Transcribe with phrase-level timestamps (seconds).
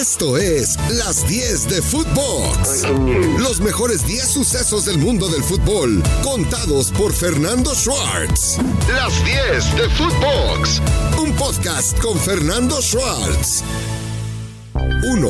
[0.00, 2.86] Esto es Las 10 de Footbox.
[3.40, 8.58] Los mejores 10 sucesos del mundo del fútbol, contados por Fernando Schwartz.
[8.94, 10.80] Las 10 de Footbox.
[11.20, 13.64] Un podcast con Fernando Schwartz.
[15.02, 15.28] 1.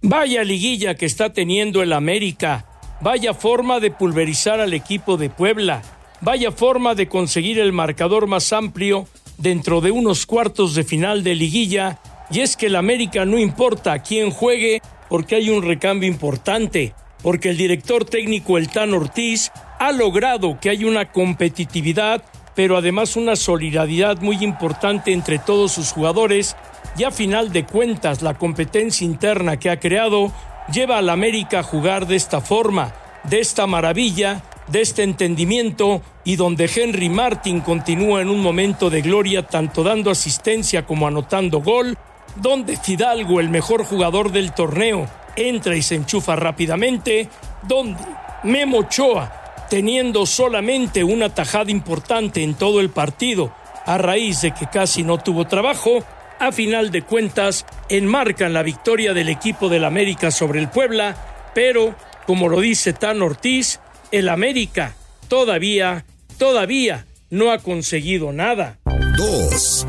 [0.00, 2.64] Vaya liguilla que está teniendo el América.
[3.02, 5.82] Vaya forma de pulverizar al equipo de Puebla.
[6.22, 9.06] Vaya forma de conseguir el marcador más amplio
[9.36, 12.00] dentro de unos cuartos de final de liguilla
[12.30, 17.50] y es que el América no importa quién juegue porque hay un recambio importante, porque
[17.50, 22.22] el director técnico El Tan Ortiz ha logrado que haya una competitividad,
[22.54, 26.56] pero además una solidaridad muy importante entre todos sus jugadores.
[26.96, 30.32] Y a final de cuentas la competencia interna que ha creado
[30.72, 32.92] lleva al América a jugar de esta forma,
[33.24, 39.00] de esta maravilla, de este entendimiento y donde Henry Martin continúa en un momento de
[39.00, 41.96] gloria tanto dando asistencia como anotando gol,
[42.40, 47.28] donde Fidalgo, el mejor jugador del torneo, entra y se enchufa rápidamente,
[47.62, 48.00] donde
[48.42, 53.52] Memo Ochoa, teniendo solamente una tajada importante en todo el partido,
[53.86, 56.04] a raíz de que casi no tuvo trabajo,
[56.38, 61.16] a final de cuentas enmarcan la victoria del equipo del América sobre el Puebla,
[61.54, 61.94] pero,
[62.26, 63.80] como lo dice Tan Ortiz,
[64.12, 64.94] el América
[65.28, 66.04] todavía,
[66.38, 68.78] todavía no ha conseguido nada.
[69.16, 69.86] 2.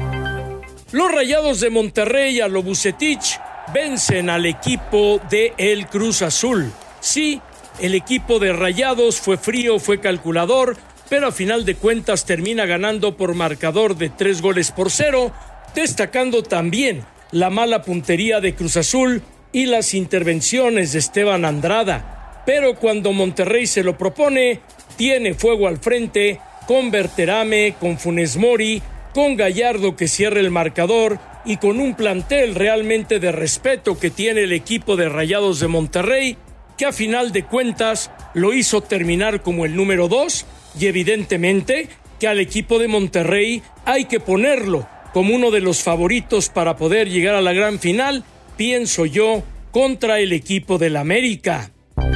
[0.92, 3.40] Los Rayados de Monterrey a Lobucetich
[3.72, 6.72] vencen al equipo de El Cruz Azul.
[7.00, 7.40] Sí,
[7.80, 13.16] el equipo de Rayados fue frío, fue calculador, pero a final de cuentas termina ganando
[13.18, 15.32] por marcador de tres goles por cero,
[15.76, 22.42] destacando también la mala puntería de Cruz Azul y las intervenciones de Esteban Andrada.
[22.48, 24.62] Pero cuando Monterrey se lo propone,
[24.98, 28.82] tiene fuego al frente con Berterame, con Funes Mori,
[29.20, 34.44] con Gallardo que cierra el marcador y con un plantel realmente de respeto que tiene
[34.44, 36.38] el equipo de Rayados de Monterrey,
[36.78, 40.46] que a final de cuentas lo hizo terminar como el número dos
[40.80, 46.48] y evidentemente que al equipo de Monterrey hay que ponerlo como uno de los favoritos
[46.48, 48.24] para poder llegar a la gran final,
[48.56, 51.72] pienso yo, contra el equipo del América.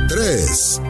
[0.08, 0.82] 3.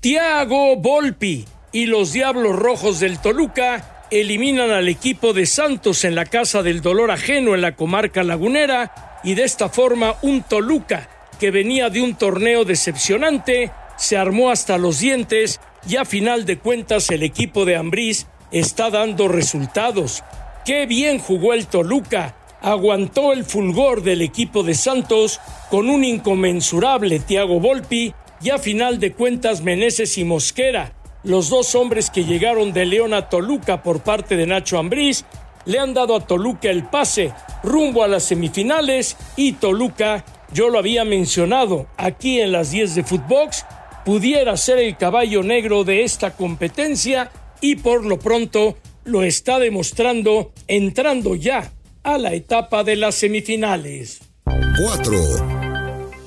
[0.00, 6.24] Tiago Volpi y los Diablos Rojos del Toluca eliminan al equipo de Santos en la
[6.24, 11.50] Casa del Dolor Ajeno en la comarca lagunera y de esta forma un Toluca que
[11.50, 17.10] venía de un torneo decepcionante se armó hasta los dientes y a final de cuentas
[17.10, 20.24] el equipo de Ambriz está dando resultados.
[20.64, 25.40] Qué bien jugó el Toluca, aguantó el fulgor del equipo de Santos
[25.70, 31.74] con un inconmensurable Thiago Volpi y a final de cuentas Meneses y Mosquera los dos
[31.74, 35.24] hombres que llegaron de León a Toluca por parte de Nacho Ambriz
[35.66, 37.32] le han dado a Toluca el pase
[37.62, 43.04] rumbo a las semifinales y Toluca, yo lo había mencionado aquí en las 10 de
[43.04, 43.66] Footbox,
[44.04, 47.30] pudiera ser el caballo negro de esta competencia
[47.60, 51.72] y por lo pronto lo está demostrando entrando ya
[52.02, 54.20] a la etapa de las semifinales.
[54.44, 55.12] 4.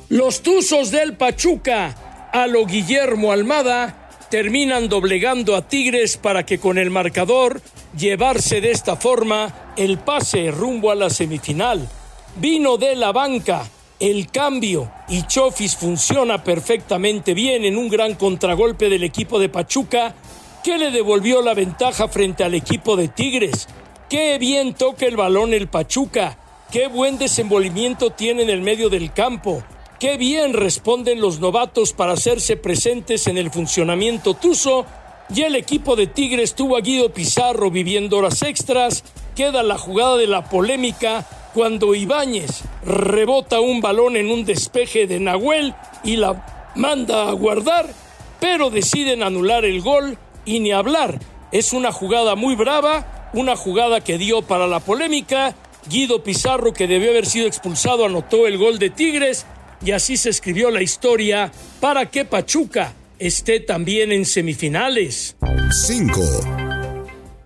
[0.09, 4.02] Los Tuzos del Pachuca, a lo Guillermo Almada,
[4.33, 7.61] terminan doblegando a Tigres para que con el marcador
[7.95, 11.87] llevarse de esta forma el pase rumbo a la semifinal.
[12.37, 18.89] Vino de la banca el cambio y Chofis funciona perfectamente bien en un gran contragolpe
[18.89, 20.15] del equipo de Pachuca
[20.63, 23.67] que le devolvió la ventaja frente al equipo de Tigres.
[24.09, 26.39] Qué bien toca el balón el Pachuca,
[26.71, 29.63] qué buen desenvolvimiento tiene en el medio del campo.
[30.03, 34.85] Qué bien responden los novatos para hacerse presentes en el funcionamiento tuso.
[35.33, 39.05] Y el equipo de Tigres tuvo a Guido Pizarro viviendo horas extras.
[39.33, 45.21] Queda la jugada de la polémica cuando Ibáñez rebota un balón en un despeje de
[45.21, 47.87] Nahuel y la manda a guardar,
[48.41, 51.17] pero deciden anular el gol y ni hablar.
[51.53, 55.55] Es una jugada muy brava, una jugada que dio para la polémica.
[55.89, 59.45] Guido Pizarro, que debió haber sido expulsado, anotó el gol de Tigres
[59.85, 65.35] y así se escribió la historia para que Pachuca esté también en semifinales.
[65.87, 66.21] 5.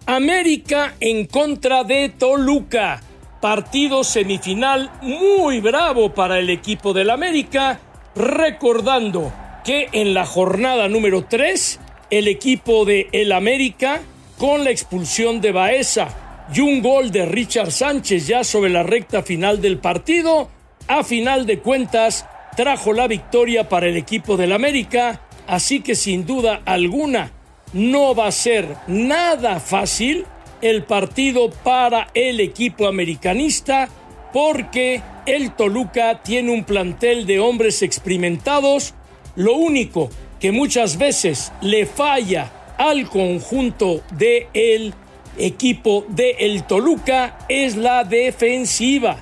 [0.06, 3.02] América en contra de Toluca.
[3.42, 7.80] Partido semifinal muy bravo para el equipo del América,
[8.16, 9.32] recordando
[9.64, 11.80] que en la jornada número 3
[12.10, 14.02] el equipo de El América
[14.38, 16.08] con la expulsión de Baeza
[16.54, 20.50] y un gol de Richard Sánchez ya sobre la recta final del partido
[20.88, 22.26] a final de cuentas
[22.56, 27.32] trajo la victoria para el equipo del América, así que sin duda alguna
[27.74, 30.26] no va a ser nada fácil
[30.62, 33.90] el partido para el equipo americanista
[34.34, 38.94] porque el Toluca tiene un plantel de hombres experimentados.
[39.36, 44.94] Lo único que muchas veces le falla al conjunto del el
[45.38, 49.18] equipo de el Toluca es la defensiva.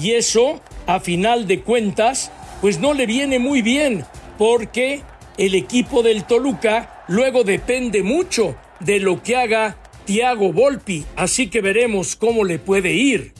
[0.00, 2.32] Y eso, a final de cuentas,
[2.62, 4.06] pues no le viene muy bien,
[4.38, 5.02] porque
[5.36, 9.76] el equipo del Toluca luego depende mucho de lo que haga
[10.06, 13.34] Thiago Volpi, así que veremos cómo le puede ir.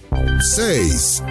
[0.57, 1.23] 6.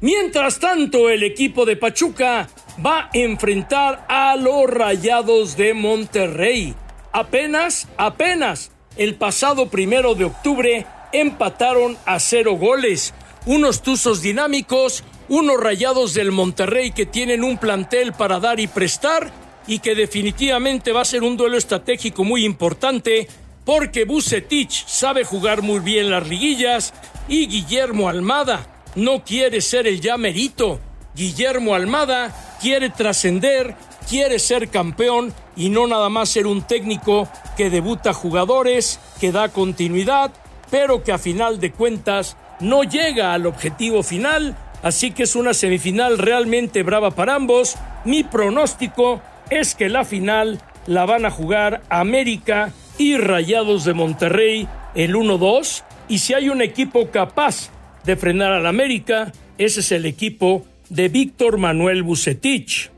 [0.00, 2.48] Mientras tanto, el equipo de Pachuca
[2.84, 6.72] va a enfrentar a los Rayados de Monterrey.
[7.10, 13.12] Apenas, apenas, el pasado primero de octubre empataron a cero goles.
[13.44, 19.32] Unos tuzos dinámicos, unos Rayados del Monterrey que tienen un plantel para dar y prestar
[19.66, 23.26] y que definitivamente va a ser un duelo estratégico muy importante
[23.64, 26.94] porque Bucetich sabe jugar muy bien las liguillas
[27.26, 30.78] y Guillermo Almada no quiere ser el ya merito.
[31.14, 33.74] Guillermo Almada quiere trascender,
[34.08, 39.48] quiere ser campeón y no nada más ser un técnico que debuta jugadores, que da
[39.48, 40.32] continuidad,
[40.72, 44.56] pero que a final de cuentas no llega al objetivo final.
[44.82, 47.76] Así que es una semifinal realmente brava para ambos.
[48.06, 49.20] Mi pronóstico
[49.50, 55.84] es que la final la van a jugar América y Rayados de Monterrey el 1-2
[56.08, 57.68] y si hay un equipo capaz
[58.04, 62.90] de frenar al América, ese es el equipo de Víctor Manuel Bucetich.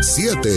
[0.00, 0.50] 7.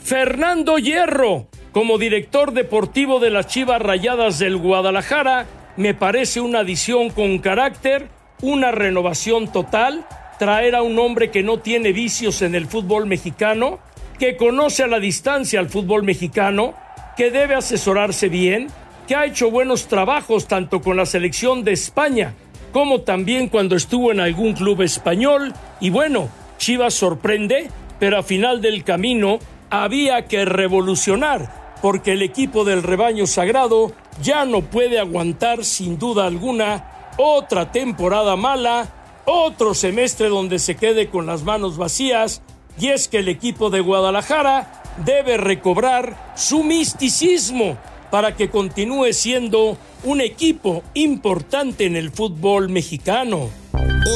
[0.00, 5.46] Fernando Hierro, como director deportivo de las Chivas Rayadas del Guadalajara,
[5.76, 8.08] me parece una adición con carácter,
[8.42, 10.06] una renovación total,
[10.38, 13.78] traer a un hombre que no tiene vicios en el fútbol mexicano,
[14.18, 16.74] que conoce a la distancia al fútbol mexicano,
[17.16, 18.68] que debe asesorarse bien,
[19.06, 22.34] que ha hecho buenos trabajos tanto con la selección de España
[22.72, 25.52] como también cuando estuvo en algún club español.
[25.80, 26.28] Y bueno,
[26.58, 27.68] Chivas sorprende,
[27.98, 29.38] pero a final del camino
[29.70, 31.50] había que revolucionar,
[31.82, 33.92] porque el equipo del rebaño sagrado
[34.22, 38.88] ya no puede aguantar sin duda alguna otra temporada mala,
[39.24, 42.42] otro semestre donde se quede con las manos vacías
[42.78, 47.76] y es que el equipo de Guadalajara debe recobrar su misticismo
[48.10, 53.50] para que continúe siendo un equipo importante en el fútbol mexicano.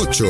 [0.01, 0.25] 8.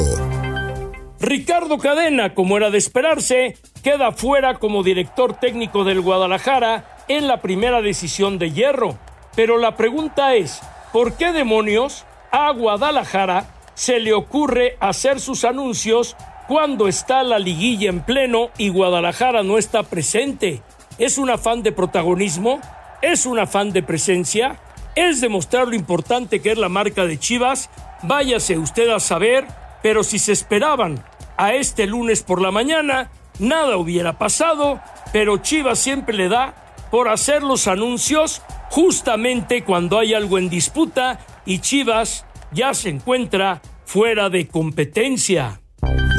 [1.20, 7.40] Ricardo Cadena, como era de esperarse, queda fuera como director técnico del Guadalajara en la
[7.40, 8.98] primera decisión de hierro.
[9.36, 10.60] Pero la pregunta es,
[10.92, 16.16] ¿por qué demonios a Guadalajara se le ocurre hacer sus anuncios
[16.46, 20.62] cuando está la liguilla en pleno y Guadalajara no está presente.
[20.98, 22.60] ¿Es un afán de protagonismo?
[23.02, 24.60] ¿Es un afán de presencia?
[24.94, 27.70] ¿Es demostrar lo importante que es la marca de Chivas?
[28.02, 29.46] Váyase usted a saber,
[29.82, 31.04] pero si se esperaban
[31.36, 34.80] a este lunes por la mañana, nada hubiera pasado,
[35.12, 36.54] pero Chivas siempre le da
[36.94, 43.61] por hacer los anuncios justamente cuando hay algo en disputa y Chivas ya se encuentra
[43.85, 45.61] fuera de competencia.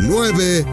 [0.02, 0.66] 9.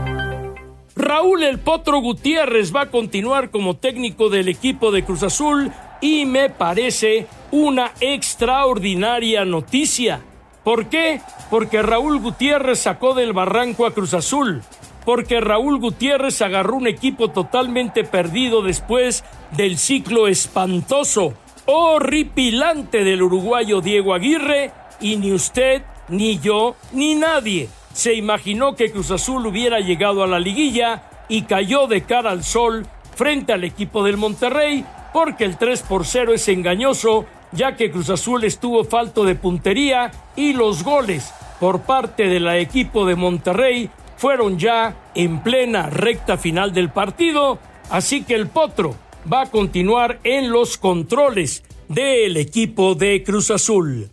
[0.96, 5.70] Raúl El Potro Gutiérrez va a continuar como técnico del equipo de Cruz Azul
[6.00, 10.20] y me parece una extraordinaria noticia.
[10.64, 11.20] ¿Por qué?
[11.48, 14.64] Porque Raúl Gutiérrez sacó del barranco a Cruz Azul.
[15.04, 19.24] Porque Raúl Gutiérrez agarró un equipo totalmente perdido después
[19.56, 21.34] del ciclo espantoso,
[21.66, 28.90] horripilante del uruguayo Diego Aguirre y ni usted, ni yo, ni nadie se imaginó que
[28.90, 33.64] Cruz Azul hubiera llegado a la liguilla y cayó de cara al sol frente al
[33.64, 38.84] equipo del Monterrey porque el 3 por 0 es engañoso ya que Cruz Azul estuvo
[38.84, 43.90] falto de puntería y los goles por parte del equipo de Monterrey
[44.22, 47.58] fueron ya en plena recta final del partido,
[47.90, 48.94] así que el Potro
[49.30, 54.12] va a continuar en los controles del equipo de Cruz Azul.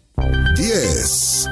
[0.58, 1.48] 10.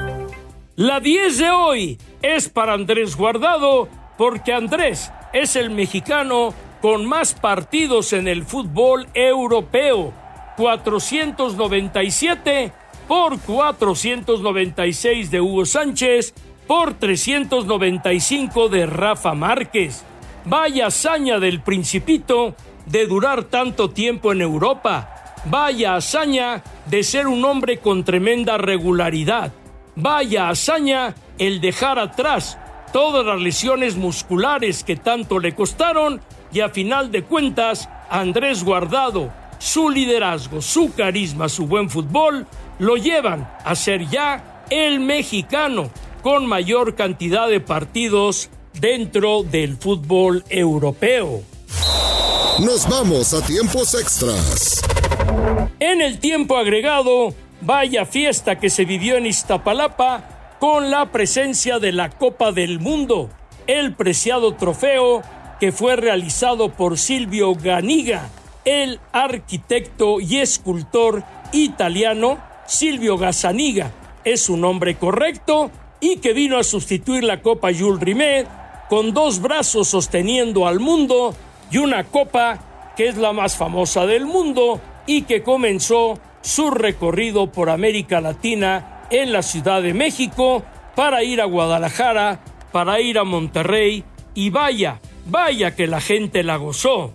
[0.74, 7.34] La 10 de hoy es para Andrés Guardado porque Andrés es el mexicano con más
[7.34, 10.12] partidos en el fútbol europeo.
[10.56, 12.72] 497
[13.06, 16.34] por 496 de Hugo Sánchez
[16.68, 20.04] por 395 de Rafa Márquez.
[20.44, 25.34] Vaya hazaña del principito de durar tanto tiempo en Europa.
[25.46, 29.50] Vaya hazaña de ser un hombre con tremenda regularidad.
[29.96, 32.58] Vaya hazaña el dejar atrás
[32.92, 36.20] todas las lesiones musculares que tanto le costaron
[36.52, 42.46] y a final de cuentas Andrés Guardado, su liderazgo, su carisma, su buen fútbol
[42.78, 45.90] lo llevan a ser ya el mexicano
[46.22, 51.42] con mayor cantidad de partidos dentro del fútbol europeo.
[52.60, 54.82] Nos vamos a tiempos extras.
[55.78, 61.92] En el tiempo agregado, vaya fiesta que se vivió en Iztapalapa con la presencia de
[61.92, 63.30] la Copa del Mundo,
[63.66, 65.22] el preciado trofeo
[65.60, 68.28] que fue realizado por Silvio Ganiga,
[68.64, 71.22] el arquitecto y escultor
[71.52, 73.92] italiano Silvio Gazzaniga.
[74.24, 75.70] Es su nombre correcto
[76.00, 78.46] y que vino a sustituir la Copa Jules Rimet
[78.88, 81.34] con dos brazos sosteniendo al mundo
[81.70, 82.58] y una copa
[82.96, 89.04] que es la más famosa del mundo y que comenzó su recorrido por América Latina
[89.10, 90.64] en la Ciudad de México
[90.94, 92.40] para ir a Guadalajara,
[92.72, 97.14] para ir a Monterrey y vaya, vaya que la gente la gozó.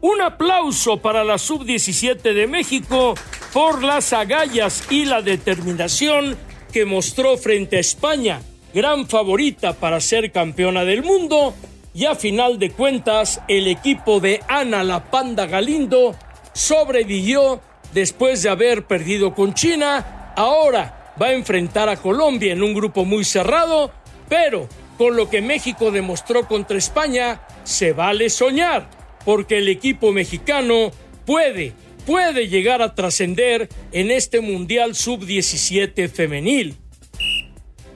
[0.00, 3.14] Un aplauso para la sub-17 de México
[3.52, 6.36] por las agallas y la determinación
[6.70, 8.40] que mostró frente a España,
[8.72, 11.54] gran favorita para ser campeona del mundo,
[11.92, 16.14] y a final de cuentas el equipo de Ana la Panda Galindo
[16.52, 17.60] sobrevivió
[17.92, 23.04] después de haber perdido con China, ahora va a enfrentar a Colombia en un grupo
[23.04, 23.90] muy cerrado,
[24.28, 28.88] pero con lo que México demostró contra España, se vale soñar,
[29.24, 30.90] porque el equipo mexicano
[31.26, 31.72] puede,
[32.10, 36.76] puede llegar a trascender en este Mundial Sub-17 femenil.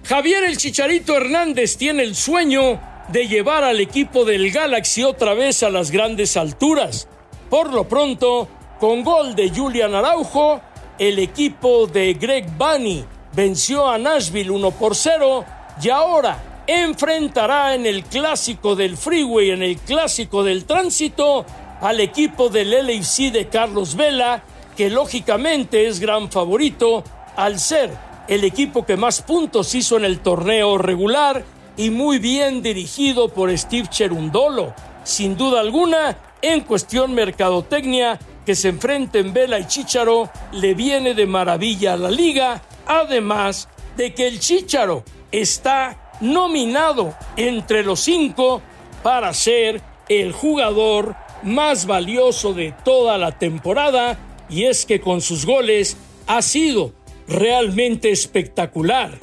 [0.04, 5.64] Javier el Chicharito Hernández tiene el sueño de llevar al equipo del Galaxy otra vez
[5.64, 7.08] a las grandes alturas.
[7.50, 10.60] Por lo pronto, con gol de Julian Araujo,
[10.96, 13.04] el equipo de Greg Bunny
[13.34, 15.44] venció a Nashville 1 por 0
[15.82, 21.44] y ahora enfrentará en el clásico del Freeway, en el clásico del tránsito,
[21.84, 24.42] al equipo del LAFC de Carlos Vela,
[24.74, 27.04] que lógicamente es gran favorito
[27.36, 27.90] al ser
[28.26, 31.44] el equipo que más puntos hizo en el torneo regular
[31.76, 34.72] y muy bien dirigido por Steve Cherundolo.
[35.02, 41.26] Sin duda alguna, en cuestión mercadotecnia, que se enfrenten Vela y Chicharo le viene de
[41.26, 48.62] maravilla a la liga, además de que el Chicharo está nominado entre los cinco
[49.02, 51.14] para ser el jugador
[51.44, 55.96] más valioso de toda la temporada y es que con sus goles
[56.26, 56.92] ha sido
[57.28, 59.18] realmente espectacular.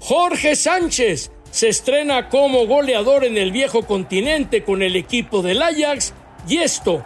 [0.00, 6.14] Jorge Sánchez se estrena como goleador en el viejo continente con el equipo del Ajax
[6.48, 7.04] y esto,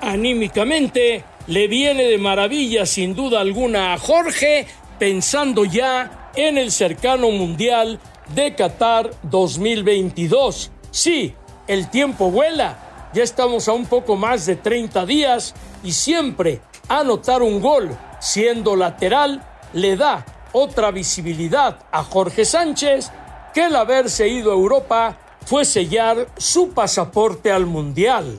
[0.00, 4.66] anímicamente, le viene de maravilla sin duda alguna a Jorge,
[4.98, 7.98] pensando ya en el cercano Mundial
[8.34, 10.70] de Qatar 2022.
[10.90, 11.34] Sí,
[11.66, 17.42] el tiempo vuela, ya estamos a un poco más de 30 días y siempre anotar
[17.42, 23.10] un gol siendo lateral le da otra visibilidad a Jorge Sánchez
[23.52, 28.38] que el haberse ido a Europa fue sellar su pasaporte al Mundial.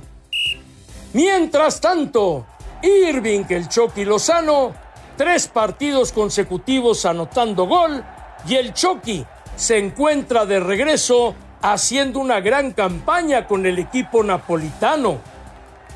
[1.14, 2.46] Mientras tanto,
[2.84, 4.74] Irving el Chucky Lozano,
[5.16, 8.04] tres partidos consecutivos anotando gol,
[8.48, 15.20] y el Chucky se encuentra de regreso haciendo una gran campaña con el equipo napolitano.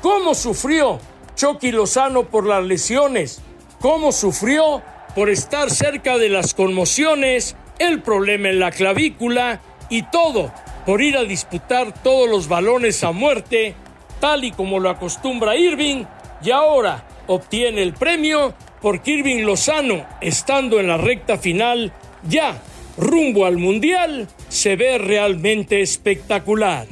[0.00, 0.98] ¿Cómo sufrió
[1.34, 3.40] Chucky Lozano por las lesiones?
[3.80, 4.82] ¿Cómo sufrió
[5.14, 10.52] por estar cerca de las conmociones el problema en la clavícula y todo
[10.86, 13.74] por ir a disputar todos los balones a muerte,
[14.20, 16.04] tal y como lo acostumbra Irving,
[16.42, 21.92] y ahora obtiene el premio porque Irving Lozano, estando en la recta final,
[22.24, 22.60] ya
[22.96, 26.86] rumbo al Mundial, se ve realmente espectacular.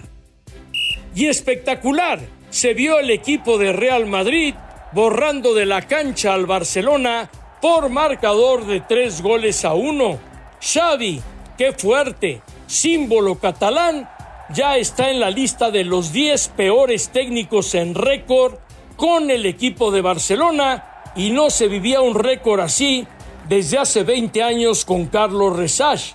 [1.14, 4.54] Y espectacular se vio el equipo de Real Madrid
[4.92, 7.30] borrando de la cancha al Barcelona
[7.60, 10.18] por marcador de tres goles a uno
[10.60, 11.22] Xavi,
[11.56, 14.08] qué fuerte, símbolo catalán,
[14.52, 18.58] ya está en la lista de los 10 peores técnicos en récord
[18.96, 23.06] con el equipo de Barcelona y no se vivía un récord así
[23.50, 26.14] desde hace 20 años con Carlos Resach.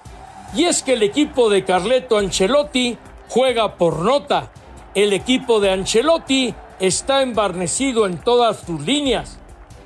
[0.56, 4.54] Y es que el equipo de Carleto Ancelotti juega por nota.
[4.96, 9.38] El equipo de Ancelotti está embarnecido en todas sus líneas.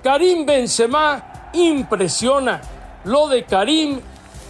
[0.03, 2.62] Karim Benzema impresiona.
[3.06, 4.00] Lo de Karim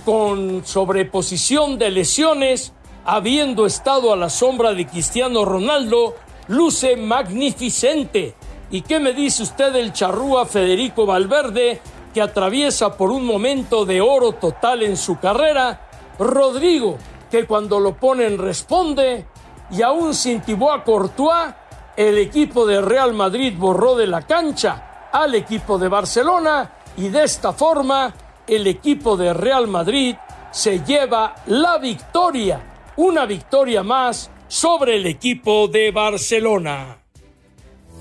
[0.03, 2.73] con sobreposición de lesiones,
[3.05, 6.15] habiendo estado a la sombra de Cristiano Ronaldo,
[6.49, 8.35] luce magnificente.
[8.71, 11.79] ¿Y qué me dice usted del charrúa Federico Valverde,
[12.13, 15.89] que atraviesa por un momento de oro total en su carrera?
[16.17, 16.97] Rodrigo,
[17.29, 19.25] que cuando lo ponen responde,
[19.71, 21.53] y aún sin Thibaut Courtois,
[21.95, 27.23] el equipo de Real Madrid borró de la cancha al equipo de Barcelona y de
[27.23, 28.13] esta forma
[28.47, 30.15] el equipo de Real Madrid
[30.51, 32.61] se lleva la victoria,
[32.97, 36.97] una victoria más sobre el equipo de Barcelona.